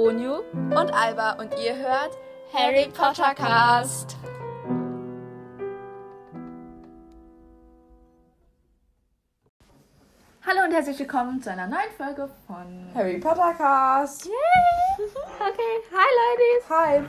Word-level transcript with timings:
Onyu 0.00 0.36
und 0.54 0.94
Alba 0.94 1.32
und 1.32 1.52
ihr 1.62 1.76
hört 1.76 2.16
Harry 2.54 2.88
Potter 2.88 3.34
Cast. 3.34 4.16
Hallo 10.46 10.64
und 10.64 10.72
herzlich 10.72 10.98
willkommen 11.00 11.42
zu 11.42 11.50
einer 11.50 11.66
neuen 11.66 11.90
Folge 11.98 12.30
von 12.46 12.90
Harry 12.94 13.18
Potter 13.18 13.52
Cast. 13.58 14.24
Yay! 14.24 14.32
Okay, 15.38 15.82
hi 15.92 16.08
Ladies. 16.16 16.70
Hi. 16.70 17.02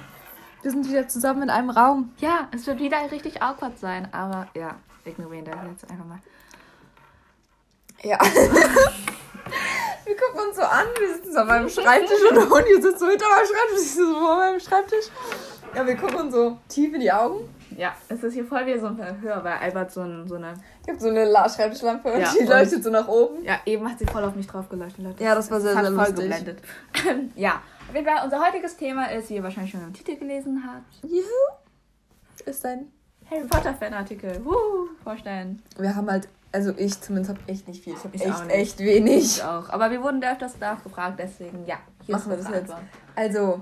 Wir 0.62 0.71
sind 0.71 0.89
wieder 0.89 1.08
zusammen 1.08 1.44
in 1.44 1.50
einem 1.50 1.70
Raum. 1.70 2.12
Ja, 2.18 2.50
es 2.54 2.68
wird 2.68 2.80
wieder 2.80 3.10
richtig 3.10 3.42
awkward 3.42 3.80
sein, 3.80 4.14
aber 4.14 4.50
ja, 4.54 4.76
ignorieren 5.05 5.46
das 5.46 5.55
jetzt 5.71 5.89
einfach 5.89 6.05
mal. 6.05 6.20
Ja. 8.04 8.18
Wir 10.22 10.28
gucken 10.28 10.48
uns 10.50 10.56
so 10.58 10.64
an, 10.64 10.86
wir 11.00 11.14
sitzen 11.16 11.34
so 11.34 11.40
auf 11.40 11.48
meinem 11.48 11.70
Schreibtisch 11.70 12.20
und 12.30 12.50
Honey 12.50 12.82
sitzt 12.82 13.00
so 13.00 13.07
hinter 13.10 13.25
meinem 13.29 13.46
Schreibtisch, 13.46 13.82
ich 13.86 13.96
so 13.96 14.14
vor 14.14 14.38
meinem 14.38 14.60
Schreibtisch. 14.60 15.06
Ja, 15.75 15.88
wir 15.88 15.96
gucken 15.96 16.16
uns 16.21 16.34
so 16.34 16.57
tief 16.68 16.93
in 16.93 17.00
die 17.02 17.12
Augen. 17.12 17.50
Ja, 17.78 17.96
es 18.10 18.21
ist 18.21 18.34
hier 18.34 18.43
voll 18.46 18.65
wie 18.65 18.78
so 18.78 18.88
ein 18.88 18.98
Verhör, 18.98 19.42
weil 19.43 19.54
Albert 19.54 19.92
so, 19.92 20.02
ein, 20.02 20.28
so 20.28 20.36
eine. 20.36 20.54
Ich 20.84 20.89
habe 20.89 21.00
so 21.00 21.07
eine 21.07 21.24
La 21.26 21.48
Schreibtischlampe 21.48 22.12
und 22.12 22.20
Ja, 22.20 22.29
die 22.34 22.39
und- 22.39 22.50
leuchtet 22.50 22.84
so 22.84 22.89
nach 22.89 23.07
oben. 23.07 23.43
Ja, 23.43 23.60
eben 23.65 23.89
hat 23.89 23.98
sie 23.98 24.06
voll 24.06 24.24
auf 24.24 24.36
mich 24.36 24.46
drauf 24.48 24.68
geleuchtet, 24.68 25.04
Leute. 25.06 25.24
Ja, 25.24 25.34
das 25.36 25.50
war 25.50 25.62
sehr, 25.62 25.74
sehr 25.74 25.84
voll 25.86 25.93
lustig. 25.96 26.15
geblendet. 26.15 26.62
ja, 27.36 27.62
auf 27.90 27.96
jeden 27.96 28.06
Fall, 28.06 28.24
unser 28.26 28.46
heutiges 28.46 28.76
Thema 28.76 29.06
ist, 29.12 29.29
wie 29.29 29.36
ihr 29.36 29.43
wahrscheinlich 29.43 29.71
schon 29.71 29.82
im 29.84 29.93
Titel 29.93 30.18
gelesen 30.18 30.62
habt, 30.68 31.10
Juhu. 31.10 31.24
Ist 32.45 32.66
ein. 32.66 32.92
Harry 33.30 33.45
Potter 33.48 33.73
Fanartikel. 33.73 34.44
Wuhu, 34.44 34.90
vorstellen. 35.03 35.62
Wir 35.78 35.95
haben 35.95 36.12
halt, 36.12 36.28
also 36.52 36.73
ich 36.78 37.00
zumindest 37.00 37.38
habe 37.38 37.39
echt 37.47 37.67
nicht 37.67 37.83
viel. 37.83 37.94
Ich 37.94 38.03
habe 38.03 38.14
echt, 38.14 38.45
nicht. 38.45 38.55
echt 38.55 38.80
wenig. 38.80 39.38
Ich 39.38 39.44
auch. 39.44 39.69
Aber 39.69 39.92
wir 39.92 40.02
wurden 40.02 40.22
da 40.22 40.33
öfters 40.33 40.59
nachgefragt, 40.59 41.19
deswegen, 41.19 41.66
ja, 41.66 41.78
hier 42.05 42.16
Machen 42.16 42.30
wir 42.30 42.38
das 42.38 42.50
jetzt. 42.50 42.72
Antwort. 42.72 42.81
Also, 43.16 43.61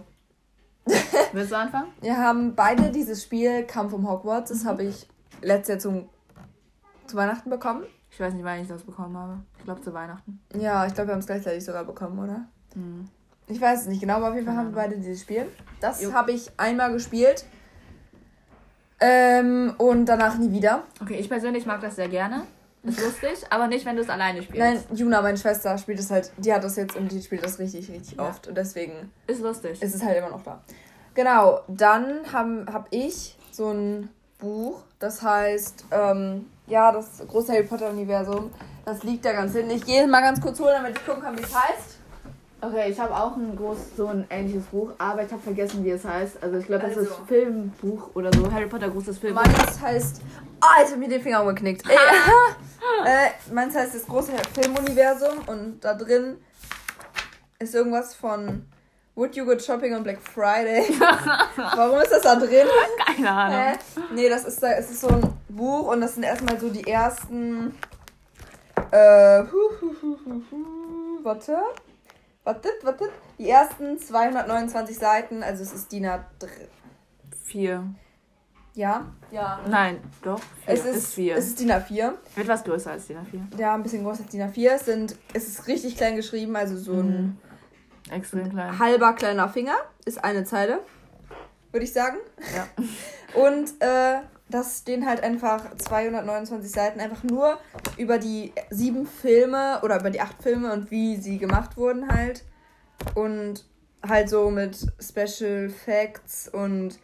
Willst 1.34 1.52
du 1.52 1.58
anfangen? 1.58 1.92
wir 2.02 2.18
haben 2.18 2.56
beide 2.56 2.90
dieses 2.90 3.24
Spiel 3.24 3.64
Kampf 3.64 3.94
um 3.94 4.10
Hogwarts. 4.10 4.50
Das 4.50 4.66
habe 4.66 4.84
ich 4.84 5.08
letztes 5.42 5.68
Jahr 5.70 5.80
zum, 5.80 6.10
zu 7.06 7.16
Weihnachten 7.16 7.50
bekommen. 7.50 7.84
Ich 8.12 8.20
weiß 8.20 8.34
nicht, 8.34 8.44
wann 8.44 8.60
ich 8.60 8.68
das 8.68 8.84
bekommen 8.84 9.16
habe. 9.16 9.40
Ich 9.60 9.66
glaube 9.66 9.82
zu 9.82 9.94
Weihnachten. 9.94 10.42
Ja, 10.56 10.86
ich 10.86 10.94
glaube, 10.94 11.10
wir 11.10 11.14
haben 11.14 11.20
es 11.20 11.28
gleichzeitig 11.28 11.64
sogar 11.64 11.86
bekommen, 11.86 12.18
oder? 12.20 12.48
Hm. 12.74 13.08
Ich 13.48 13.62
weiß 13.62 13.82
es 13.82 13.88
nicht 13.88 14.02
genau, 14.02 14.16
aber 14.16 14.30
auf 14.30 14.36
jeden 14.36 14.46
Fall 14.46 14.56
haben 14.56 14.70
wir 14.70 14.76
beide 14.76 14.98
dieses 14.98 15.22
Spiel. 15.22 15.48
Das 15.80 16.04
habe 16.14 16.32
ich 16.32 16.52
einmal 16.58 16.92
gespielt. 16.92 17.46
Ähm, 19.00 19.74
und 19.78 20.06
danach 20.06 20.38
nie 20.38 20.52
wieder. 20.52 20.84
Okay, 21.02 21.16
ich 21.16 21.30
persönlich 21.30 21.66
mag 21.66 21.82
das 21.82 21.96
sehr 21.96 22.10
gerne. 22.10 22.44
Ist 22.84 23.02
lustig, 23.02 23.46
aber 23.50 23.68
nicht, 23.68 23.86
wenn 23.86 23.96
du 23.98 24.02
es 24.02 24.10
alleine 24.10 24.42
spielst. 24.42 24.60
Nein, 24.60 24.82
Juna, 24.94 25.22
meine 25.22 25.38
Schwester, 25.38 25.78
spielt 25.78 26.00
es 26.00 26.10
halt, 26.12 26.32
die 26.38 26.54
hat 26.54 26.64
das 26.64 26.78
jetzt 26.78 26.96
und 26.96 27.12
die 27.12 27.22
spielt 27.22 27.44
das 27.44 27.60
richtig, 27.60 27.90
richtig 27.92 28.18
Ja. 28.18 28.28
oft. 28.30 28.48
Und 28.48 28.56
deswegen 28.58 29.12
Ist 29.28 29.42
lustig. 29.42 29.82
ist 29.82 29.96
es 29.96 30.04
halt 30.04 30.18
immer 30.18 30.30
noch 30.30 30.44
da. 30.44 30.62
Genau, 31.14 31.60
dann 31.68 32.22
habe 32.32 32.66
hab 32.72 32.88
ich 32.92 33.36
so 33.52 33.72
ein 33.72 34.10
Buch, 34.38 34.82
das 35.00 35.22
heißt, 35.22 35.86
ähm, 35.92 36.46
ja, 36.68 36.92
das 36.94 37.22
große 37.28 37.52
Harry 37.52 37.64
Potter-Universum. 37.64 38.50
Das 38.86 39.04
liegt 39.04 39.26
da 39.26 39.34
ganz 39.34 39.52
hinten. 39.54 39.72
Ich 39.72 39.86
gehe 39.86 40.08
mal 40.08 40.22
ganz 40.22 40.40
kurz 40.40 40.60
holen, 40.62 40.76
damit 40.82 40.98
ich 40.98 41.06
gucken 41.06 41.22
kann, 41.22 41.38
wie 41.38 41.44
es 41.44 41.54
heißt. 41.54 41.98
Okay, 42.62 42.90
ich 42.92 43.00
habe 43.00 43.16
auch 43.16 43.36
ein 43.38 43.56
groß, 43.56 43.78
so 43.98 44.08
ein 44.08 44.26
ähnliches 44.30 44.64
Buch, 44.66 44.92
aber 44.98 45.24
ich 45.24 45.32
habe 45.32 45.42
vergessen, 45.42 45.84
wie 45.84 45.92
es 45.92 46.04
heißt. 46.06 46.42
Also 46.44 46.58
ich 46.58 46.66
glaube, 46.66 46.88
das 46.88 46.98
Also. 46.98 47.10
ist 47.10 47.20
Filmbuch 47.28 48.10
oder 48.16 48.32
so. 48.34 48.52
Harry 48.52 48.68
Potter 48.68 48.90
großes 48.90 49.18
Filmbuch. 49.18 49.44
Meins 49.46 49.82
heißt. 49.82 50.22
Ah, 50.62 50.80
jetzt 50.80 50.88
hab 50.90 50.94
ich 50.94 50.98
mir 50.98 51.10
den 51.10 51.22
Finger 51.22 51.42
umgeknickt. 51.42 51.84
Ey, 51.90 51.96
äh, 53.06 53.54
meins 53.54 53.76
heißt 53.76 53.96
das 53.96 54.06
große 54.06 54.32
Filmuniversum 54.54 55.40
und 55.48 55.80
da 55.82 55.94
drin 55.94 56.38
ist 57.60 57.76
irgendwas 57.76 58.16
von 58.16 58.66
Would 59.16 59.36
You 59.36 59.46
Go 59.46 59.60
Shopping 59.60 59.94
on 59.94 60.04
Black 60.04 60.22
Friday? 60.22 60.84
Warum 61.76 62.00
ist 62.00 62.12
das 62.12 62.22
da 62.22 62.36
drin? 62.36 62.68
Keine 63.06 63.32
Ahnung. 63.32 63.58
Hä? 63.58 63.78
Nee, 64.14 64.30
das 64.30 64.46
ist 64.46 64.64
da, 64.64 64.72
es 64.72 64.90
ist 64.90 65.02
so 65.02 65.10
ein 65.10 65.34
Buch 65.50 65.88
und 65.92 66.02
das 66.02 66.16
sind 66.16 66.24
erstmal 66.24 66.60
so 66.60 66.70
die 66.70 66.88
ersten. 66.88 67.78
Äh, 68.92 69.44
hu, 69.44 69.58
hu, 69.82 69.96
hu, 70.02 70.18
hu, 70.26 70.42
hu, 70.50 71.24
warte. 71.24 71.58
Wartet, 72.46 72.84
wartet. 72.84 73.12
Die 73.38 73.50
ersten 73.50 74.00
229 74.00 74.98
Seiten, 74.98 75.44
also 75.44 75.64
es 75.64 75.74
ist 75.74 75.92
DIN 75.92 76.06
A3. 76.06 76.22
Vier. 77.44 77.84
Ja? 78.80 79.06
Ja. 79.30 79.60
Nein, 79.68 79.98
doch. 80.22 80.40
Vier. 80.40 80.74
Es 80.74 80.86
ist, 80.86 81.14
vier. 81.14 81.36
es 81.36 81.48
ist 81.48 81.60
DIN 81.60 81.70
A4. 81.70 82.14
Etwas 82.38 82.64
größer 82.64 82.92
als 82.92 83.08
die 83.08 83.14
A4. 83.14 83.60
Ja, 83.60 83.76
ein 83.76 83.84
bisschen 83.84 84.06
größer 84.06 84.24
als 84.24 84.32
DIN 84.32 84.42
A4. 84.42 84.70
Es, 84.70 84.86
sind, 84.86 85.18
es 85.34 85.50
ist 85.50 85.68
richtig 85.68 85.98
klein 85.98 86.16
geschrieben, 86.16 86.56
also 86.56 86.78
so 86.78 86.94
ein 86.94 87.38
Extrem 88.10 88.50
klein. 88.50 88.80
halber 88.80 89.12
kleiner 89.16 89.50
Finger 89.50 89.76
ist 90.06 90.24
eine 90.24 90.46
Zeile, 90.46 90.80
würde 91.74 91.84
ich 91.84 91.92
sagen. 91.92 92.20
Ja. 92.56 92.68
Und 93.44 93.70
äh, 93.82 94.22
das 94.48 94.80
stehen 94.80 95.06
halt 95.06 95.24
einfach 95.24 95.76
229 95.76 96.72
Seiten 96.72 97.02
einfach 97.02 97.24
nur 97.24 97.60
über 97.98 98.18
die 98.18 98.54
sieben 98.70 99.06
Filme 99.06 99.82
oder 99.84 100.00
über 100.00 100.10
die 100.10 100.22
acht 100.22 100.42
Filme 100.42 100.72
und 100.72 100.90
wie 100.90 101.18
sie 101.18 101.38
gemacht 101.38 101.76
wurden 101.76 102.08
halt. 102.08 102.46
Und 103.14 103.66
halt 104.08 104.30
so 104.30 104.50
mit 104.50 104.88
Special 105.02 105.68
Facts 105.68 106.48
und 106.48 106.98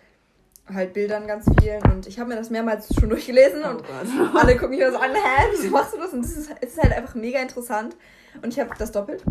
halt 0.74 0.94
Bildern 0.94 1.28
ganz 1.28 1.46
vielen. 1.60 1.82
Und 1.84 2.08
ich 2.08 2.20
habe 2.20 2.30
mir 2.30 2.36
das 2.36 2.50
mehrmals 2.50 2.88
schon 3.00 3.10
durchgelesen 3.10 3.64
Oh 3.64 3.70
und 3.70 3.78
Gott. 3.78 4.36
alle 4.44 4.58
gucken 4.58 4.78
mich 4.78 4.86
so 4.90 4.98
an, 4.98 5.12
hä, 5.14 5.48
wieso 5.52 5.70
machst 5.70 5.94
du 5.94 5.98
das? 5.98 6.14
Und 6.14 6.24
das 6.24 6.32
ist, 6.32 6.52
es 6.62 6.74
ist 6.74 6.82
halt 6.82 6.94
einfach 6.94 7.16
mega 7.16 7.40
interessant. 7.40 7.96
Und 8.42 8.54
ich 8.54 8.60
habe 8.60 8.70
das 8.78 8.92
doppelt. 8.92 9.24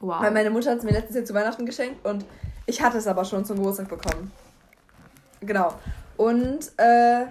Wow. 0.00 0.22
Weil 0.22 0.30
meine 0.30 0.50
Mutter 0.50 0.70
hat 0.70 0.78
es 0.78 0.84
mir 0.84 0.92
letztes 0.92 1.16
Jahr 1.16 1.24
zu 1.24 1.34
Weihnachten 1.34 1.66
geschenkt 1.66 2.06
und 2.06 2.24
ich 2.66 2.80
hatte 2.80 2.98
es 2.98 3.06
aber 3.08 3.24
schon 3.24 3.44
zum 3.44 3.56
Geburtstag 3.56 3.88
bekommen. 3.88 4.30
Genau. 5.40 5.74
Und 6.16 6.70
äh, 6.76 7.24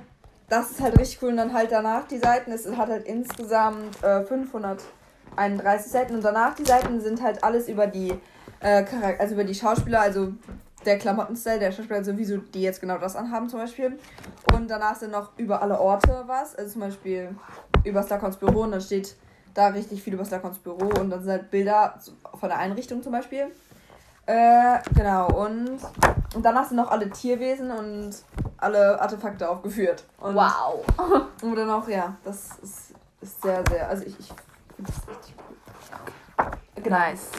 das 0.50 0.72
ist 0.72 0.82
halt 0.82 1.00
richtig 1.00 1.22
cool. 1.22 1.30
Und 1.30 1.38
dann 1.38 1.54
halt 1.54 1.72
danach 1.72 2.08
die 2.08 2.18
Seiten. 2.18 2.52
Es 2.52 2.68
hat 2.68 2.90
halt 2.90 3.06
insgesamt 3.06 4.04
äh, 4.04 4.24
531 4.24 5.92
Seiten. 5.92 6.16
Und 6.16 6.24
danach 6.24 6.56
die 6.56 6.66
Seiten 6.66 7.00
sind 7.00 7.22
halt 7.22 7.44
alles 7.44 7.70
über 7.70 7.88
die 7.88 8.14
äh, 8.60 8.84
also 9.20 9.36
über 9.36 9.44
die 9.44 9.56
Schauspieler, 9.56 10.02
also 10.02 10.34
der 10.88 10.98
Klamottenstyle 10.98 11.60
der 11.60 11.72
Schauspieler, 11.72 11.98
also 11.98 12.18
wieso 12.18 12.38
die 12.38 12.62
jetzt 12.62 12.82
genau 12.82 12.98
das 12.98 13.16
anhaben 13.16 13.50
zum 13.50 13.60
Beispiel. 13.60 14.00
Und 14.54 14.70
danach 14.70 14.96
sind 14.96 15.12
noch 15.12 15.38
über 15.38 15.62
alle 15.62 15.80
Orte 15.80 16.24
was. 16.26 16.56
Also 16.56 16.72
zum 16.72 16.82
Beispiel 16.82 17.36
über 17.84 18.02
Starkons 18.02 18.38
Büro 18.38 18.62
und 18.62 18.72
dann 18.72 18.82
steht 18.82 19.16
da 19.54 19.68
richtig 19.68 20.02
viel 20.02 20.14
über 20.14 20.26
Starkons 20.26 20.58
Büro 20.60 20.88
und 21.00 21.10
dann 21.10 21.22
sind 21.22 21.32
halt 21.32 21.52
Bilder 21.52 22.00
von 22.40 22.50
der 22.50 22.58
Einrichtung 22.58 23.04
zum 23.04 23.12
Beispiel. 23.12 23.52
Äh, 24.26 24.80
genau, 24.94 25.28
und, 25.28 25.80
und 26.36 26.44
danach 26.44 26.68
sind 26.68 26.78
noch 26.78 26.92
alle 26.92 27.10
Tierwesen 27.10 27.72
und 27.72 28.12
alle 28.58 29.00
Artefakte 29.00 29.50
aufgeführt. 29.50 30.04
Und, 30.20 30.36
wow. 30.36 30.84
Und 31.42 31.56
dann 31.56 31.70
auch, 31.70 31.88
ja, 31.88 32.18
das 32.26 32.58
ist, 32.62 32.94
ist 33.22 33.42
sehr, 33.42 33.64
sehr, 33.70 33.88
also 33.88 34.04
ich, 34.04 34.20
ich 34.20 34.28
finde 34.76 34.92
das 34.92 35.08
richtig 35.08 35.36
cool. 35.38 36.52
Genau, 36.84 36.98
Nice. 36.98 37.30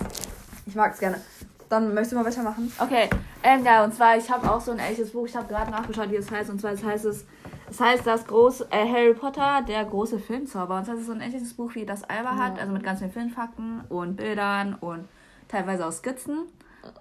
ich 0.66 0.74
mag 0.74 0.94
es 0.94 1.00
gerne. 1.00 1.20
Dann 1.68 1.92
möchtest 1.92 2.12
du 2.12 2.16
mal 2.16 2.24
weitermachen? 2.24 2.72
Okay, 2.78 3.10
ähm, 3.42 3.64
ja, 3.64 3.84
und 3.84 3.94
zwar, 3.94 4.16
ich 4.16 4.30
habe 4.30 4.50
auch 4.50 4.60
so 4.60 4.72
ein 4.72 4.78
ähnliches 4.78 5.12
Buch. 5.12 5.26
Ich 5.26 5.36
habe 5.36 5.48
gerade 5.48 5.70
nachgeschaut, 5.70 6.10
wie 6.10 6.16
es 6.16 6.30
heißt. 6.30 6.50
Und 6.50 6.60
zwar 6.60 6.72
es 6.72 6.82
heißt 6.84 7.04
es, 7.04 7.24
es 7.70 7.80
heißt 7.80 8.06
das 8.06 8.26
große 8.26 8.66
äh, 8.70 8.86
Harry 8.88 9.14
Potter, 9.14 9.62
der 9.66 9.84
große 9.84 10.18
Filmzauber. 10.18 10.78
Und 10.78 10.88
das 10.88 10.98
ist 11.00 11.06
so 11.06 11.12
ein 11.12 11.20
ähnliches 11.20 11.54
Buch, 11.54 11.74
wie 11.74 11.84
das 11.86 12.04
Alba 12.04 12.36
hat, 12.36 12.56
Ja. 12.56 12.62
also 12.62 12.72
mit 12.72 12.82
ganz 12.82 12.98
vielen 12.98 13.12
Filmfakten 13.12 13.82
und 13.88 14.16
Bildern 14.16 14.74
und 14.74 15.06
teilweise 15.48 15.86
auch 15.86 15.92
Skizzen. 15.92 16.40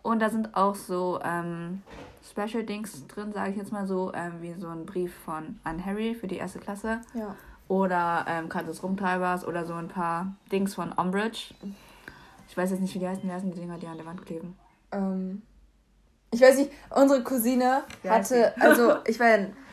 Und 0.03 0.19
da 0.21 0.29
sind 0.29 0.55
auch 0.55 0.75
so 0.75 1.19
ähm, 1.23 1.81
Special 2.29 2.63
Dings 2.63 3.07
drin, 3.07 3.31
sage 3.31 3.51
ich 3.51 3.57
jetzt 3.57 3.71
mal 3.71 3.87
so, 3.87 4.11
ähm, 4.13 4.33
wie 4.41 4.53
so 4.59 4.67
ein 4.67 4.85
Brief 4.85 5.13
von 5.25 5.59
an 5.63 5.83
Harry 5.85 6.13
für 6.15 6.27
die 6.27 6.37
erste 6.37 6.59
Klasse. 6.59 6.99
Ja. 7.13 7.35
Oder 7.69 8.25
ähm, 8.27 8.49
Karte 8.49 8.67
des 8.67 8.81
Rumtreibers 8.83 9.45
oder 9.45 9.65
so 9.65 9.73
ein 9.73 9.87
paar 9.87 10.33
Dings 10.51 10.75
von 10.75 10.91
Umbridge. 10.93 11.53
Ich 12.49 12.55
weiß 12.57 12.71
jetzt 12.71 12.79
nicht, 12.81 12.95
wie 12.95 12.99
die 12.99 13.07
heißen. 13.07 13.23
Wie 13.23 13.31
heißen 13.31 13.51
die 13.51 13.59
Dinger, 13.59 13.77
die 13.77 13.87
an 13.87 13.97
der 13.97 14.05
Wand 14.05 14.25
kleben? 14.25 14.55
Ähm, 14.91 15.41
ich 16.31 16.41
weiß 16.41 16.57
nicht, 16.57 16.71
unsere 16.89 17.23
Cousine 17.23 17.83
heißt 18.03 18.31
hatte, 18.31 18.53
also 18.59 18.95
ich 19.05 19.19
war 19.19 19.27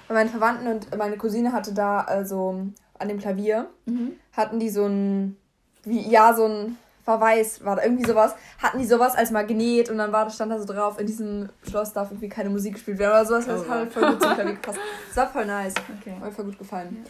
bei 0.09 0.15
meinen 0.15 0.29
Verwandten 0.31 0.67
und 0.69 0.97
meine 0.97 1.17
Cousine 1.17 1.53
hatte 1.53 1.73
da, 1.73 2.01
also 2.01 2.67
an 2.99 3.09
dem 3.09 3.19
Klavier, 3.19 3.69
Mhm. 3.87 4.13
hatten 4.33 4.59
die 4.61 4.71
so 4.71 4.85
ein, 4.87 5.37
wie, 5.85 6.09
ja, 6.09 6.33
so 6.35 6.45
ein 6.47 6.77
Verweis, 7.05 7.63
war 7.65 7.77
da 7.77 7.83
irgendwie 7.83 8.05
sowas, 8.07 8.35
hatten 8.63 8.79
die 8.79 8.87
sowas 8.87 9.15
als 9.15 9.31
Magnet 9.31 9.91
und 9.91 9.99
dann 9.99 10.11
war, 10.13 10.29
stand 10.31 10.53
da 10.53 10.59
so 10.59 10.65
drauf, 10.65 10.99
in 10.99 11.07
diesem 11.07 11.51
Schloss 11.69 11.93
darf 11.93 12.11
irgendwie 12.11 12.29
keine 12.31 12.49
Musik 12.51 12.75
gespielt 12.75 12.99
werden 12.99 13.11
oder 13.13 13.27
sowas, 13.27 13.47
das 13.47 13.61
Oh 13.61 13.69
hat 13.69 13.79
halt 13.79 13.93
voll 13.93 14.11
gut 14.13 14.23
zum 14.23 14.35
Klavier 14.35 14.55
gepasst. 14.61 14.79
Das 15.09 15.17
war 15.17 15.29
voll 15.29 15.47
nice, 15.47 15.75
Okay. 16.01 16.13
hat 16.13 16.21
mir 16.25 16.33
voll 16.33 16.45
gut 16.47 16.59
gefallen. 16.59 17.05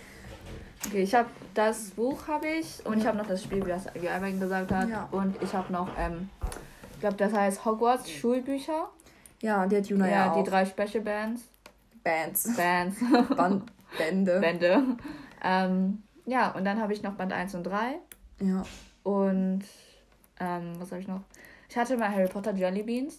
Okay, 0.86 1.02
ich 1.02 1.14
habe 1.14 1.28
das 1.54 1.90
Buch 1.90 2.26
habe 2.28 2.46
ich 2.46 2.84
und 2.84 2.98
ich 2.98 3.06
habe 3.06 3.16
noch 3.16 3.26
das 3.26 3.42
Spiel, 3.42 3.64
wie 3.64 3.70
das 3.70 3.86
Alvin 3.86 4.38
gesagt 4.40 4.70
hat. 4.70 4.88
Ja. 4.88 5.08
Und 5.12 5.34
ich 5.42 5.52
habe 5.54 5.72
noch, 5.72 5.88
ähm, 5.98 6.28
ich 6.94 7.00
glaube, 7.00 7.16
das 7.16 7.32
heißt 7.32 7.64
Hogwarts 7.64 8.10
Schulbücher. 8.10 8.88
Ja, 9.42 9.66
die 9.66 9.76
hat 9.76 9.86
Juna 9.86 10.08
ja, 10.08 10.12
ja, 10.12 10.32
auch. 10.32 10.42
die 10.42 10.48
drei 10.48 10.64
Special 10.64 11.02
Bands. 11.02 11.42
Bands. 12.02 12.56
Bands. 12.56 12.96
Band 13.36 13.70
Bände. 13.98 14.40
Bände. 14.40 14.82
Ähm, 15.42 16.02
ja, 16.26 16.50
und 16.52 16.64
dann 16.64 16.80
habe 16.80 16.92
ich 16.92 17.02
noch 17.02 17.14
Band 17.14 17.32
1 17.32 17.54
und 17.54 17.64
3. 17.64 17.98
Ja. 18.40 18.64
Und 19.02 19.62
ähm, 20.40 20.72
was 20.78 20.90
habe 20.90 21.00
ich 21.00 21.08
noch? 21.08 21.20
Ich 21.68 21.76
hatte 21.76 21.96
mal 21.96 22.10
Harry 22.10 22.28
Potter 22.28 22.52
Jelly 22.54 22.82
Beans. 22.82 23.18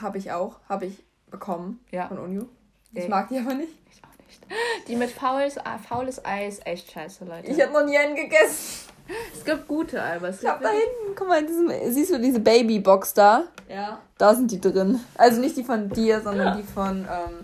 Habe 0.00 0.18
ich 0.18 0.32
auch. 0.32 0.58
Habe 0.68 0.86
ich 0.86 1.04
bekommen. 1.30 1.80
Ja. 1.90 2.08
Von 2.08 2.18
Unju. 2.18 2.46
Ich 2.92 3.04
Ey. 3.04 3.08
mag 3.08 3.28
die 3.28 3.38
aber 3.38 3.54
nicht. 3.54 3.72
Ich 3.90 4.02
auch 4.02 4.26
nicht. 4.26 4.40
Die 4.88 4.96
mit 4.96 5.10
faules, 5.10 5.56
äh, 5.58 5.78
faules 5.86 6.24
Ei 6.24 6.48
ist 6.48 6.66
echt 6.66 6.90
scheiße, 6.90 7.24
Leute. 7.24 7.46
Ich 7.48 7.60
habe 7.60 7.72
noch 7.72 7.84
nie 7.84 7.96
einen 7.96 8.16
gegessen. 8.16 8.88
es 9.34 9.44
gibt 9.44 9.68
gute 9.68 10.02
aber 10.02 10.28
es 10.28 10.36
Ich 10.36 10.40
gibt 10.42 10.52
hab 10.52 10.62
da 10.62 10.70
hinten, 10.70 11.14
guck 11.16 11.28
mal, 11.28 11.40
in 11.40 11.46
diesem, 11.46 11.70
siehst 11.92 12.12
du 12.12 12.18
diese 12.18 12.40
Babybox 12.40 13.14
da? 13.14 13.44
Ja. 13.68 13.98
Da 14.16 14.34
sind 14.34 14.50
die 14.50 14.60
drin. 14.60 15.00
Also 15.16 15.40
nicht 15.40 15.56
die 15.56 15.64
von 15.64 15.88
dir, 15.90 16.20
sondern 16.20 16.56
die 16.56 16.62
von, 16.62 17.00
ähm, 17.00 17.40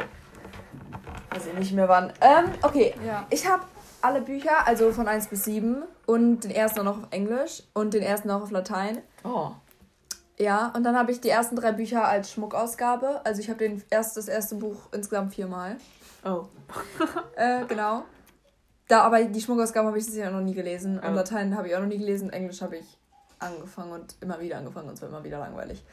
weiß 1.31 1.47
ich 1.47 1.59
nicht 1.59 1.73
mehr 1.73 1.89
wann. 1.89 2.13
Ähm, 2.21 2.51
okay. 2.63 2.95
Ja. 3.07 3.27
Ich 3.31 3.49
habe 3.49 3.63
alle 4.01 4.21
Bücher, 4.21 4.67
also 4.67 4.93
von 4.93 5.09
1 5.09 5.29
bis 5.29 5.45
7 5.45 5.83
und 6.07 6.41
den 6.45 6.51
ersten 6.51 6.81
auch 6.81 6.85
noch 6.85 6.99
auf 6.99 7.09
Englisch 7.11 7.63
und 7.73 7.95
den 7.95 8.03
ersten 8.03 8.31
auch 8.31 8.43
auf 8.43 8.51
Latein. 8.51 8.99
Oh. 9.25 9.51
Ja, 10.39 10.73
und 10.75 10.83
dann 10.83 10.97
habe 10.97 11.13
ich 11.13 11.21
die 11.21 11.29
ersten 11.29 11.57
drei 11.57 11.73
Bücher 11.73 12.07
als 12.07 12.33
Schmuckausgabe. 12.33 13.21
Also 13.25 13.41
ich 13.41 13.49
habe 13.49 13.59
den 13.59 13.83
erst, 13.91 14.17
das 14.17 14.29
erste 14.29 14.57
Buch 14.57 14.77
insgesamt 14.93 15.35
viermal. 15.35 15.77
Oh. 16.25 16.45
Äh, 17.37 17.65
genau. 17.67 18.05
Da, 18.89 19.01
aber 19.03 19.23
die 19.25 19.41
Schmuckausgabe 19.41 19.89
habe 19.89 19.99
ich 19.99 20.09
Jahr 20.09 20.31
noch 20.31 20.41
nie 20.41 20.55
gelesen. 20.55 20.99
Und 20.99 21.11
Oh. 21.11 21.15
Latein 21.15 21.57
habe 21.57 21.69
ich 21.69 21.75
auch 21.77 21.81
noch 21.81 21.89
nie 21.89 21.99
gelesen. 21.99 22.31
Englisch 22.31 22.63
habe 22.63 22.77
ich 22.77 22.99
angefangen 23.39 23.93
und 23.93 24.17
immer 24.21 24.41
wieder 24.41 24.59
angefangen 24.59 24.89
und 24.89 24.95
es 24.95 25.03
war 25.03 25.09
immer 25.09 25.25
wieder 25.25 25.39
langweilig. 25.39 25.85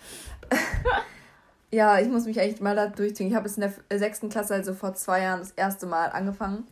ja, 1.72 2.00
ich 2.00 2.08
muss 2.08 2.26
mich 2.26 2.38
echt 2.38 2.62
mal 2.62 2.76
da 2.76 2.88
durchziehen. 2.88 3.28
Ich 3.28 3.36
habe 3.36 3.48
es 3.48 3.58
in 3.58 3.62
der 3.90 4.00
sechsten 4.00 4.30
Klasse, 4.30 4.54
also 4.54 4.74
vor 4.74 4.94
zwei 4.94 5.22
Jahren, 5.22 5.40
das 5.40 5.52
erste 5.52 5.86
Mal 5.86 6.08
angefangen. 6.08 6.68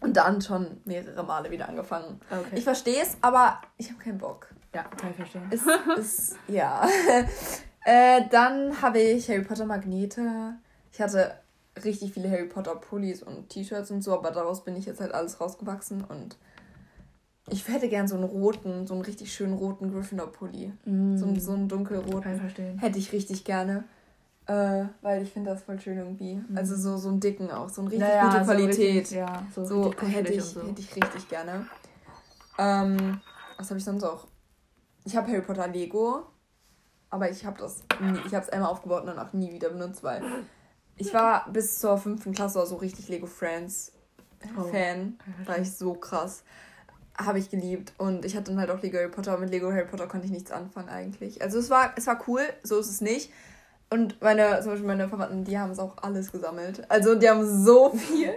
Und 0.00 0.16
dann 0.16 0.40
schon 0.40 0.80
mehrere 0.84 1.24
Male 1.24 1.50
wieder 1.50 1.68
angefangen. 1.68 2.20
Okay. 2.30 2.56
Ich 2.56 2.64
verstehe 2.64 3.02
es, 3.02 3.16
aber 3.20 3.60
ich 3.78 3.90
habe 3.90 3.98
keinen 3.98 4.18
Bock. 4.18 4.48
ja, 4.72 4.84
kann 4.84 5.10
ich 5.10 5.16
verstehen. 5.16 5.50
Es 5.50 5.62
ist, 5.98 6.36
ja. 6.46 6.88
äh, 7.84 8.22
dann 8.30 8.80
habe 8.80 9.00
ich 9.00 9.28
Harry 9.28 9.42
Potter 9.42 9.66
Magnete. 9.66 10.54
Ich 10.92 11.00
hatte 11.00 11.34
richtig 11.84 12.12
viele 12.12 12.30
Harry 12.30 12.46
Potter 12.46 12.76
Pullis 12.76 13.22
und 13.22 13.48
T-Shirts 13.48 13.90
und 13.90 14.02
so, 14.02 14.14
aber 14.14 14.30
daraus 14.30 14.64
bin 14.64 14.76
ich 14.76 14.86
jetzt 14.86 15.00
halt 15.00 15.12
alles 15.12 15.40
rausgewachsen 15.40 16.04
und 16.04 16.36
ich 17.50 17.66
hätte 17.68 17.88
gern 17.88 18.08
so 18.08 18.14
einen 18.14 18.24
roten, 18.24 18.86
so 18.86 18.94
einen 18.94 19.02
richtig 19.02 19.32
schönen 19.32 19.54
roten 19.54 19.92
Gryffindor-Pulli. 19.92 20.72
Mm. 20.84 21.16
So, 21.16 21.26
einen- 21.26 21.40
so 21.40 21.52
einen 21.52 21.68
Kann 21.68 21.80
ich 21.80 21.88
dunkelroten. 21.90 22.40
verstehen. 22.40 22.78
Hätte 22.78 22.98
ich 22.98 23.12
richtig 23.12 23.44
gerne. 23.44 23.84
Äh, 24.46 24.86
weil 25.02 25.22
ich 25.22 25.30
finde 25.32 25.50
das 25.50 25.62
voll 25.62 25.78
schön 25.78 25.98
irgendwie. 25.98 26.40
Also 26.54 26.74
so, 26.74 26.96
so 26.96 27.10
einen 27.10 27.20
dicken 27.20 27.50
auch, 27.50 27.68
so 27.68 27.82
eine 27.82 27.90
richtig 27.90 28.08
Naja, 28.08 28.24
gute 28.26 28.38
so 28.38 28.44
Qualität. 28.44 28.96
richtig- 29.02 29.18
ja, 29.18 29.42
so, 29.54 29.64
So 29.64 29.92
hätte 30.00 30.32
ich, 30.32 30.42
so. 30.42 30.62
hätte 30.66 30.80
ich 30.80 30.96
richtig 30.96 31.28
gerne. 31.28 31.66
Ähm, 32.58 33.20
was 33.58 33.68
habe 33.70 33.78
ich 33.78 33.84
sonst 33.84 34.04
auch? 34.04 34.26
Ich 35.04 35.16
habe 35.16 35.28
Harry 35.30 35.42
Potter 35.42 35.68
Lego, 35.68 36.24
aber 37.10 37.30
ich 37.30 37.44
habe 37.44 37.58
das 37.58 37.82
nie, 38.00 38.18
ich 38.26 38.34
habe 38.34 38.44
es 38.44 38.48
einmal 38.48 38.70
aufgebaut 38.70 39.02
und 39.02 39.08
danach 39.08 39.32
nie 39.32 39.52
wieder 39.52 39.68
benutzt, 39.70 40.02
weil 40.02 40.22
ich 40.96 41.12
war 41.14 41.50
bis 41.52 41.78
zur 41.78 41.98
fünften 41.98 42.32
Klasse 42.32 42.64
so 42.66 42.76
richtig 42.76 43.08
Lego 43.08 43.26
Friends 43.26 43.92
Oh. 44.56 44.62
Fan, 44.62 45.18
war 45.46 45.58
ich 45.58 45.72
so 45.72 45.94
krass. 45.94 46.44
Habe 47.20 47.38
ich 47.40 47.50
geliebt 47.50 47.92
und 47.98 48.24
ich 48.24 48.36
hatte 48.36 48.52
dann 48.52 48.60
halt 48.60 48.70
auch 48.70 48.80
Lego 48.80 48.96
Harry 48.96 49.08
Potter. 49.08 49.36
Mit 49.38 49.50
Lego 49.50 49.70
Harry 49.72 49.86
Potter 49.86 50.06
konnte 50.06 50.26
ich 50.26 50.32
nichts 50.32 50.52
anfangen 50.52 50.88
eigentlich. 50.88 51.42
Also 51.42 51.58
es 51.58 51.68
war, 51.68 51.92
es 51.96 52.06
war 52.06 52.18
cool, 52.28 52.42
so 52.62 52.78
ist 52.78 52.88
es 52.88 53.00
nicht. 53.00 53.32
Und 53.90 54.20
meine, 54.22 54.60
zum 54.60 54.70
Beispiel 54.72 54.86
meine 54.86 55.08
Verwandten, 55.08 55.44
die 55.44 55.58
haben 55.58 55.70
es 55.72 55.78
auch 55.80 55.96
alles 56.02 56.30
gesammelt. 56.30 56.88
Also 56.90 57.16
die 57.16 57.28
haben 57.28 57.64
so 57.64 57.90
viel. 57.94 58.32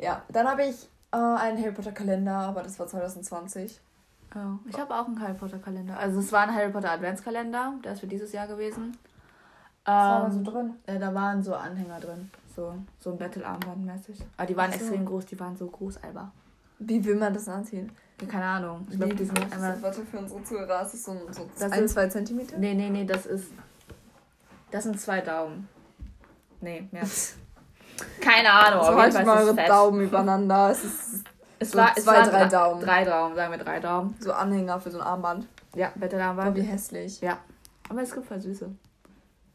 Ja, 0.00 0.22
dann 0.30 0.48
habe 0.48 0.64
ich 0.64 0.88
äh, 1.12 1.16
einen 1.16 1.58
Harry 1.60 1.72
Potter 1.72 1.92
Kalender, 1.92 2.32
aber 2.34 2.62
das 2.62 2.78
war 2.78 2.86
2020. 2.86 3.78
Oh, 4.34 4.58
ich 4.68 4.78
habe 4.78 4.94
auch 4.94 5.06
einen 5.06 5.20
Harry 5.20 5.34
Potter 5.34 5.58
Kalender. 5.58 5.98
Also 5.98 6.20
es 6.20 6.32
war 6.32 6.42
ein 6.42 6.54
Harry 6.54 6.70
Potter 6.70 6.92
Adventskalender, 6.92 7.74
der 7.84 7.92
ist 7.92 8.00
für 8.00 8.06
dieses 8.06 8.32
Jahr 8.32 8.46
gewesen. 8.46 8.96
Was 9.84 9.94
war 9.94 10.20
da 10.20 10.26
Ähm, 10.26 10.44
so 10.44 10.50
drin? 10.50 10.74
äh, 10.86 10.98
da 10.98 11.14
waren 11.14 11.42
so 11.42 11.54
Anhänger 11.54 11.98
drin. 12.00 12.30
So, 12.54 12.74
so 13.00 13.10
ein 13.12 13.18
Battle-Armband 13.18 13.84
mäßig. 13.84 14.18
Aber 14.36 14.46
die 14.46 14.56
waren 14.56 14.70
so. 14.72 14.78
extrem 14.78 15.04
groß, 15.06 15.26
die 15.26 15.38
waren 15.40 15.56
so 15.56 15.66
groß, 15.66 16.02
Alba. 16.02 16.30
Wie 16.78 17.04
will 17.04 17.16
man 17.16 17.34
das 17.34 17.48
anziehen? 17.48 17.90
Keine 18.28 18.44
Ahnung. 18.44 18.86
Ich 18.90 18.96
glaube, 18.98 19.14
die 19.14 19.24
sind 19.24 19.38
einmal. 19.52 19.72
das? 19.74 19.82
Warte, 19.82 20.02
für 20.02 20.18
unsere 20.18 20.42
Zuhörer 20.42 20.82
ist 20.82 20.92
das 20.94 21.04
so, 21.04 21.12
ein- 21.12 21.32
so 21.32 21.48
Das 21.58 21.70
ein, 21.72 21.84
ist- 21.84 21.92
zwei 21.92 22.08
Zentimeter? 22.08 22.58
Nee, 22.58 22.74
nee, 22.74 22.90
nee, 22.90 23.04
das 23.04 23.26
ist. 23.26 23.52
Das 24.70 24.84
sind 24.84 25.00
zwei 25.00 25.20
Daumen. 25.20 25.68
Nee, 26.60 26.88
mehr. 26.90 27.04
Keine 28.20 28.50
Ahnung. 28.52 28.84
So 28.84 28.94
halt 29.00 29.14
mal 29.24 29.42
es 29.42 29.48
eure. 29.48 29.66
Daumen 29.66 30.00
übereinander. 30.02 30.70
Es 30.70 30.84
ist 30.84 31.24
Es 31.60 31.72
so 31.72 31.78
war, 31.78 31.92
es 31.96 32.04
zwei, 32.04 32.12
waren 32.16 32.30
drei 32.30 32.38
drei 32.44 32.48
Daumen. 32.48 32.80
Drei 32.80 33.04
Daumen, 33.04 33.34
sagen 33.34 33.50
wir 33.52 33.58
drei 33.58 33.80
Daumen. 33.80 34.16
so 34.20 34.32
Anhänger 34.32 34.80
für 34.80 34.90
so 34.92 34.98
ein 35.00 35.06
Armband. 35.06 35.46
Ja, 35.74 35.90
Battle-Armband. 35.96 36.56
wie 36.56 36.62
hässlich. 36.62 37.20
Ja. 37.20 37.38
Aber 37.88 38.02
es 38.02 38.12
gibt 38.12 38.26
voll 38.26 38.40
süße. 38.40 38.68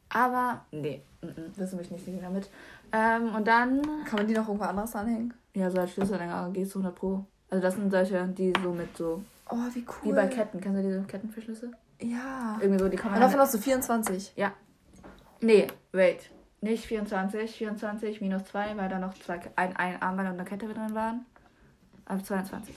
Aber, 0.10 0.66
nee, 0.72 1.02
mm, 1.22 1.28
mm, 1.28 1.58
wirst 1.58 1.74
du 1.74 1.78
mich 1.78 1.92
nicht 1.92 2.04
sehen 2.06 2.20
damit. 2.22 2.50
Ähm, 2.92 3.34
und 3.36 3.48
dann, 3.48 3.82
Kann 4.06 4.18
man 4.20 4.28
die 4.28 4.34
noch 4.34 4.48
irgendwo 4.48 4.66
anders 4.66 4.96
anhängen? 4.96 5.34
Ja, 5.54 5.70
so 5.70 5.80
als 5.80 5.92
Schlüsselanhänger 5.92 6.50
geht 6.52 6.70
zu 6.70 6.80
100 6.80 6.96
Pro. 6.96 7.26
Also 7.50 7.62
das 7.62 7.76
sind 7.76 7.92
solche, 7.92 8.26
die 8.28 8.54
so 8.64 8.72
mit 8.72 8.96
so, 8.98 9.24
Oh, 9.50 9.56
wie 9.74 9.86
cool. 9.88 10.12
wie 10.12 10.14
bei 10.14 10.28
Ketten. 10.28 10.60
Kennst 10.60 10.80
du 10.80 10.84
diese 10.84 11.04
Ketten 11.04 11.30
für 11.30 11.42
Schlüssel? 11.42 11.72
Ja. 12.02 12.58
Irgendwie 12.60 12.80
so, 12.80 12.90
die 12.90 12.98
kann 12.98 13.12
man 13.12 13.22
Und 13.22 13.28
davon 13.28 13.40
hast 13.40 13.54
du 13.54 13.58
24. 13.60 14.34
Nee, 15.42 15.68
wait. 15.92 16.30
Nicht 16.62 16.86
24, 16.86 17.52
24 17.52 18.22
minus 18.22 18.46
2, 18.46 18.78
weil 18.78 18.88
da 18.90 18.98
noch 18.98 19.14
zwei, 19.16 19.42
ein, 19.58 19.76
ein 19.76 20.02
Armband 20.02 20.30
und 20.30 20.40
eine 20.40 20.46
Kette 20.46 20.66
mit 20.66 20.78
drin 20.78 20.96
waren. 20.96 21.26
Aber 22.06 22.24
22. 22.24 22.74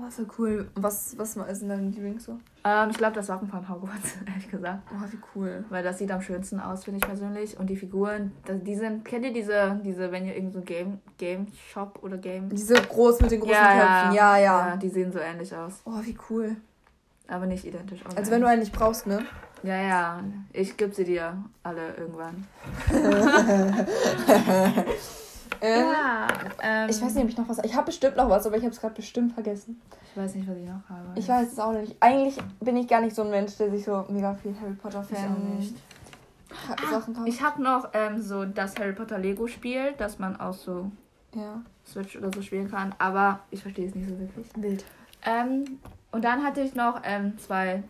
Oh, 0.00 0.10
so 0.10 0.24
cool. 0.38 0.68
Was, 0.76 1.18
was 1.18 1.36
ist 1.36 1.62
denn 1.62 1.68
dein 1.70 1.92
Lieblings 1.92 2.24
so? 2.24 2.38
Ähm, 2.64 2.90
ich 2.90 2.98
glaube, 2.98 3.14
das 3.14 3.28
Wappen 3.28 3.48
von 3.48 3.68
Hogwarts, 3.68 4.14
ehrlich 4.26 4.48
gesagt. 4.48 4.82
Oh, 4.92 5.04
wie 5.10 5.18
cool. 5.34 5.64
Weil 5.70 5.82
das 5.82 5.98
sieht 5.98 6.12
am 6.12 6.20
schönsten 6.20 6.60
aus, 6.60 6.84
finde 6.84 6.98
ich 6.98 7.06
persönlich. 7.06 7.58
Und 7.58 7.68
die 7.68 7.76
Figuren, 7.76 8.32
die 8.46 8.76
sind, 8.76 9.04
kennt 9.04 9.24
ihr 9.24 9.32
diese, 9.32 9.80
diese, 9.84 10.12
wenn 10.12 10.26
ihr 10.26 10.36
irgend 10.36 10.52
so 10.52 10.60
Game, 10.60 11.00
Game 11.16 11.48
Shop 11.72 11.98
oder 12.02 12.16
Game... 12.16 12.48
Diese 12.50 12.74
groß 12.74 13.20
mit 13.22 13.32
den 13.32 13.40
großen 13.40 13.56
Köpfen. 13.56 14.12
Ja, 14.12 14.12
ja. 14.12 14.38
ja. 14.38 14.76
Die 14.76 14.88
sehen 14.88 15.10
so 15.10 15.18
ähnlich 15.18 15.54
aus. 15.54 15.80
Oh, 15.84 16.00
wie 16.02 16.16
cool. 16.30 16.56
Aber 17.26 17.46
nicht 17.46 17.64
identisch. 17.64 18.00
aber 18.04 18.16
Also 18.16 18.30
wenn 18.30 18.40
du 18.40 18.48
einen 18.48 18.60
nicht 18.60 18.72
brauchst, 18.72 19.06
ne? 19.06 19.24
Ja, 19.62 19.80
ja. 19.82 20.22
Ich 20.52 20.76
gebe 20.76 20.94
sie 20.94 21.04
dir 21.04 21.36
alle 21.62 21.94
irgendwann. 21.96 22.46
Ähm, 25.60 25.86
ja. 25.86 26.28
Ähm, 26.62 26.88
Ich 26.90 27.00
weiß 27.00 27.14
nicht, 27.14 27.24
ob 27.24 27.30
ich 27.30 27.36
noch 27.36 27.48
was. 27.48 27.58
Ich 27.64 27.74
habe 27.74 27.86
bestimmt 27.86 28.16
noch 28.16 28.28
was, 28.28 28.46
aber 28.46 28.56
ich 28.56 28.62
habe 28.62 28.72
es 28.72 28.80
gerade 28.80 28.94
bestimmt 28.94 29.32
vergessen. 29.32 29.80
Ich 30.10 30.16
weiß 30.16 30.34
nicht, 30.34 30.48
was 30.48 30.56
ich 30.56 30.64
noch 30.64 30.88
habe. 30.88 31.08
Ich 31.14 31.28
weiß 31.28 31.52
es 31.52 31.58
auch 31.58 31.72
nicht. 31.72 31.96
Eigentlich 32.00 32.36
bin 32.60 32.76
ich 32.76 32.88
gar 32.88 33.00
nicht 33.00 33.14
so 33.14 33.22
ein 33.22 33.30
Mensch, 33.30 33.56
der 33.56 33.70
sich 33.70 33.84
so 33.84 34.04
mega 34.08 34.34
viel 34.34 34.54
Harry 34.60 34.74
Potter 34.74 35.02
Fan 35.02 35.56
nicht. 35.58 35.74
Sachen 36.90 37.14
kauft. 37.14 37.28
Ich 37.28 37.42
habe 37.42 37.62
noch 37.62 37.90
ähm, 37.92 38.20
so 38.20 38.44
das 38.44 38.78
Harry 38.78 38.92
Potter 38.92 39.18
Lego 39.18 39.46
Spiel, 39.46 39.92
das 39.98 40.18
man 40.18 40.40
auch 40.40 40.54
so 40.54 40.90
ja. 41.34 41.60
Switch 41.86 42.16
oder 42.16 42.30
so 42.34 42.40
spielen 42.42 42.70
kann, 42.70 42.94
aber 42.98 43.40
ich 43.50 43.62
verstehe 43.62 43.86
es 43.86 43.94
nicht 43.94 44.08
so 44.08 44.18
wirklich. 44.18 44.46
Wild. 44.56 44.84
Ähm, 45.26 45.78
und 46.10 46.24
dann 46.24 46.42
hatte 46.42 46.62
ich 46.62 46.74
noch 46.74 47.02
ähm, 47.04 47.38
zwei 47.38 47.82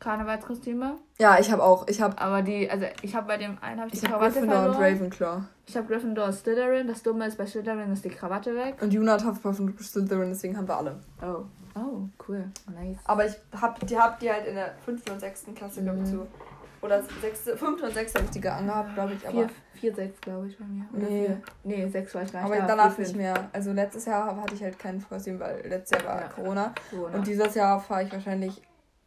Karnevalskostüme, 0.00 0.96
Ja, 1.18 1.38
ich 1.38 1.52
habe 1.52 1.62
auch. 1.62 1.86
Ich 1.88 2.00
habe 2.00 2.18
aber 2.18 2.42
die, 2.42 2.70
also 2.70 2.86
ich 3.02 3.14
habe 3.14 3.26
bei 3.26 3.36
dem 3.36 3.58
einen 3.60 3.78
habe 3.80 3.88
ich 3.88 3.94
ich 3.94 4.00
die 4.00 4.06
hab 4.06 4.14
Krawatte 4.14 4.32
Gryffindor 4.40 4.66
und 4.66 4.74
verloren. 4.74 4.92
Ravenclaw. 4.94 5.42
Ich 5.66 5.76
habe 5.76 5.86
Gryffindor 5.86 6.24
und 6.26 6.32
Slytherin. 6.32 6.88
Das 6.88 7.02
Dumme 7.02 7.26
ist, 7.26 7.36
bei 7.38 7.46
Slytherin 7.46 7.92
ist 7.92 8.04
die 8.04 8.08
Krawatte 8.08 8.54
weg. 8.56 8.76
Und 8.80 8.92
Juna 8.92 9.12
hat 9.12 9.24
Hufflepuff 9.24 9.60
und 9.60 9.78
Slytherin, 9.80 10.30
deswegen 10.30 10.56
haben 10.56 10.66
wir 10.66 10.76
alle. 10.76 10.96
Oh, 11.22 11.44
oh, 11.78 12.00
cool, 12.28 12.44
nice. 12.74 12.96
Aber 13.04 13.26
ich 13.26 13.34
hab 13.60 13.78
die, 13.86 13.98
hab 13.98 14.18
die 14.18 14.30
halt 14.30 14.46
in 14.46 14.54
der 14.54 14.72
5. 14.84 15.02
und 15.12 15.20
6. 15.20 15.44
Klasse, 15.54 15.82
glaube 15.82 15.98
ich, 16.02 16.08
Mhm. 16.10 16.12
zu. 16.20 16.26
Oder 16.82 17.02
6., 17.20 17.50
5. 17.56 17.82
und 17.82 17.92
6. 17.92 18.14
habe 18.14 18.24
ich 18.24 18.30
die 18.30 18.48
angehabt, 18.48 18.94
glaube 18.94 19.12
ich. 19.12 19.28
Aber, 19.28 19.36
Vier, 19.36 19.50
vier, 19.74 19.94
sechs, 19.94 20.18
glaube 20.22 20.46
ich, 20.48 20.56
bei 20.58 20.64
mir. 20.64 20.84
Oder 20.94 21.06
Nee. 21.10 21.26
vier. 21.26 21.42
Nee, 21.62 21.88
sechs 21.90 22.14
war 22.14 22.22
ich 22.22 22.32
gar 22.32 22.40
nicht. 22.42 22.50
aber 22.52 22.60
da, 22.62 22.66
danach 22.74 22.96
nicht 22.96 23.14
mehr. 23.14 23.34
Also 23.52 23.72
letztes 23.72 24.06
Jahr 24.06 24.34
hatte 24.34 24.54
ich 24.54 24.62
halt 24.62 24.78
kein 24.78 25.06
Kostüm, 25.06 25.38
weil 25.38 25.60
letztes 25.68 26.00
Jahr 26.02 26.10
war 26.10 26.22
Ja. 26.22 26.28
Corona. 26.28 26.74
Corona. 26.90 27.16
Und 27.18 27.26
dieses 27.26 27.54
Jahr 27.54 27.78
fahre 27.80 28.04
ich 28.04 28.12
wahrscheinlich 28.12 28.62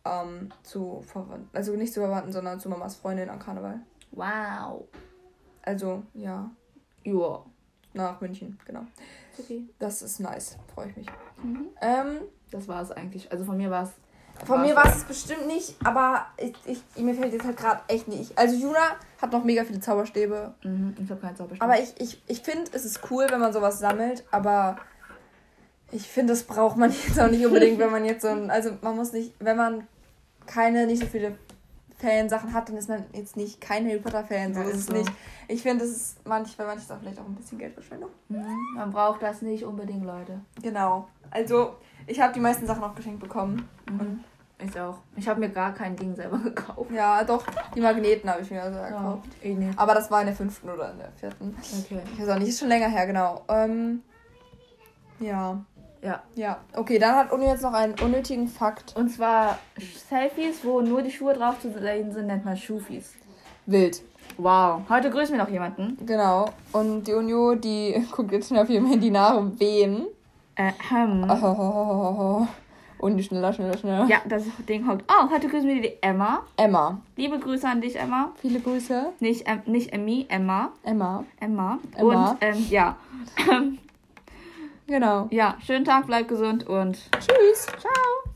ähm, 0.06 0.50
zu 0.64 1.02
Verwandten. 1.06 1.50
Also 1.54 1.76
nicht 1.76 1.94
zu 1.94 2.02
Verwandten, 2.02 2.32
sondern 2.32 2.60
zu 2.60 2.70
Mamas 2.70 2.96
Freundin 2.96 3.30
an 3.30 3.40
Karneval. 3.40 3.80
wow. 4.12 4.84
Also, 5.66 6.04
ja, 6.14 6.52
Ja. 7.06 7.40
nach 7.94 8.20
München, 8.20 8.60
genau. 8.66 8.82
Okay. 9.40 9.64
Das 9.80 10.02
ist 10.02 10.20
nice. 10.20 10.58
Freue 10.76 10.90
ich 10.90 10.98
mich. 10.98 11.08
Mhm. 11.42 11.68
Ähm, 11.82 12.18
Das 12.52 12.68
war 12.68 12.82
es 12.82 12.92
eigentlich. 12.92 13.32
Also 13.32 13.46
von 13.46 13.56
mir 13.58 13.72
war 13.72 13.84
es. 13.84 13.92
Von 14.46 14.58
War's 14.60 14.68
mir 14.68 14.76
war 14.76 14.86
es 14.88 15.04
bestimmt 15.06 15.48
nicht, 15.48 15.76
aber 15.86 16.26
ich, 16.38 16.54
ich, 16.66 16.84
mir 17.02 17.14
fällt 17.14 17.34
jetzt 17.34 17.46
halt 17.46 17.56
gerade 17.56 17.82
echt 17.88 18.08
nicht. 18.08 18.38
Also 18.38 18.56
Juna 18.56 18.98
hat 19.22 19.32
noch 19.32 19.44
mega 19.44 19.64
viele 19.64 19.80
Zauberstäbe. 19.80 20.54
Mhm, 20.64 20.96
ich 21.02 21.10
habe 21.10 21.22
keinen 21.22 21.36
Zauberstab. 21.36 21.68
Aber 21.70 21.80
ich, 21.80 21.94
ich, 22.02 22.22
ich 22.28 22.42
finde, 22.42 22.70
es 22.74 22.84
ist 22.84 23.00
cool, 23.12 23.28
wenn 23.30 23.40
man 23.40 23.54
sowas 23.54 23.80
sammelt, 23.80 24.24
aber 24.32 24.78
ich 25.92 26.08
finde, 26.10 26.34
das 26.34 26.44
braucht 26.44 26.78
man 26.78 26.92
jetzt 27.08 27.20
auch 27.20 27.30
nicht 27.30 27.46
unbedingt, 27.46 27.78
wenn 27.80 27.92
man 27.92 28.06
jetzt 28.06 28.24
so 28.24 28.28
ein. 28.30 28.50
Also 28.50 28.72
man 28.82 28.96
muss 28.96 29.14
nicht, 29.14 29.34
wenn 29.40 29.56
man 29.56 29.88
keine, 30.46 30.86
nicht 30.86 31.02
so 31.02 31.08
viele 31.08 31.38
Fansachen 31.98 32.54
hat, 32.54 32.68
dann 32.70 32.78
ist 32.78 32.90
man 32.90 33.06
jetzt 33.14 33.38
nicht 33.38 33.62
kein 33.62 33.86
Harry 33.88 34.00
Potter-Fan. 34.00 34.54
So 34.54 34.62
Ja, 34.62 34.68
ist 34.68 34.76
es 34.78 34.86
so. 34.88 34.94
nicht. 34.94 35.12
Ich 35.48 35.62
finde, 35.62 35.86
es 35.86 35.92
ist 35.92 36.28
manch, 36.28 36.56
bei 36.58 36.66
manchen 36.66 36.82
ist 36.84 36.92
auch 36.92 37.00
vielleicht 37.00 37.20
auch 37.20 37.26
ein 37.26 37.36
bisschen 37.36 37.58
Geldverschwendung. 37.60 38.10
Mhm, 38.30 38.46
man 38.76 38.92
braucht 38.92 39.22
das 39.24 39.42
nicht 39.42 39.64
unbedingt, 39.64 40.04
Leute. 40.06 40.42
Genau. 40.62 41.08
Also, 41.32 41.76
ich 42.08 42.20
habe 42.20 42.34
die 42.34 42.40
meisten 42.40 42.66
Sachen 42.68 42.84
auch 42.84 42.96
geschenkt 42.96 43.20
bekommen. 43.20 43.68
Mhm. 43.90 44.24
Ich 44.66 44.80
auch. 44.80 44.98
Ich 45.16 45.28
habe 45.28 45.40
mir 45.42 45.50
gar 45.50 45.74
kein 45.74 45.96
Ding 45.96 46.16
selber 46.16 46.38
gekauft. 46.44 46.92
Ja, 46.92 47.24
doch, 47.24 47.44
die 47.76 47.82
Magneten 47.82 48.30
habe 48.30 48.42
ich 48.42 48.52
mir 48.52 48.62
also 48.64 48.80
gekauft. 48.82 49.28
Ja, 49.42 49.50
eh 49.50 49.56
nicht. 49.56 49.78
Aber 49.80 49.94
das 49.94 50.10
war 50.12 50.22
in 50.22 50.28
der 50.28 50.36
fünften 50.36 50.70
oder 50.70 50.92
in 50.92 51.00
der 51.00 51.12
vierten. 51.14 51.56
Okay. 51.84 52.02
Ich 52.14 52.22
weiß 52.22 52.30
auch 52.30 52.40
nicht, 52.40 52.50
ist 52.50 52.60
schon 52.60 52.70
länger 52.70 52.88
her, 52.88 53.06
genau. 53.08 53.44
Ähm, 53.50 54.04
ja. 55.20 55.64
Ja. 56.04 56.22
Ja. 56.36 56.58
Okay, 56.76 57.00
dann 57.00 57.16
hat 57.16 57.32
Uni 57.32 57.46
jetzt 57.46 57.64
noch 57.64 57.74
einen 57.74 57.96
unnötigen 58.00 58.48
Fakt. 58.48 58.96
Und 58.96 59.10
zwar 59.10 59.58
Selfies, 60.10 60.64
wo 60.64 60.82
nur 60.82 61.02
die 61.02 61.12
Schuhe 61.12 61.34
drauf 61.34 61.60
zu 61.62 61.72
sehen 61.72 62.12
sind, 62.12 62.28
nennt 62.28 62.46
man 62.46 62.58
Schufis. 62.58 63.14
Wild. 63.66 64.02
Wow. 64.38 64.82
Heute 64.90 65.10
grüßen 65.10 65.36
wir 65.36 65.44
noch 65.44 65.50
jemanden. 65.50 65.98
Genau. 66.06 66.50
Und 66.74 67.08
die 67.08 67.14
Unio, 67.14 67.56
die 67.56 68.06
guckt 68.12 68.32
jetzt 68.32 68.50
schnell 68.50 68.64
auf 68.64 68.70
ihrem 68.70 68.88
Handy 68.88 69.10
nach, 69.10 69.42
wen. 69.58 70.08
Äh, 70.56 70.72
hm. 70.90 71.30
Oh. 71.30 72.48
Und 73.00 73.18
die 73.18 73.24
schneller, 73.24 73.52
schneller, 73.54 73.78
schneller. 73.78 74.06
Ja, 74.06 74.22
das 74.28 74.44
Ding 74.68 74.88
hockt. 74.88 75.04
Oh, 75.10 75.30
heute 75.30 75.48
grüßen 75.48 75.68
wir 75.68 75.82
die 75.82 75.94
Emma. 76.02 76.42
Emma. 76.58 77.02
Liebe 77.16 77.38
Grüße 77.38 77.68
an 77.68 77.82
dich, 77.82 77.98
Emma. 77.98 78.32
Viele 78.42 78.60
Grüße. 78.60 79.08
Nicht, 79.20 79.44
ähm, 79.46 79.62
nicht 79.66 79.92
Emmy, 79.94 80.26
Emma. 80.30 80.72
Emma. 80.84 81.24
Emma. 81.40 81.80
Emma. 81.98 82.32
Und 82.32 82.38
ähm, 82.42 82.66
ja. 82.70 82.96
Genau. 84.88 85.28
ja, 85.32 85.58
schönen 85.66 85.86
Tag, 85.86 86.08
bleib 86.08 86.28
gesund 86.28 86.68
und 86.68 87.10
Tschüss. 87.20 87.66
ciao. 87.80 88.33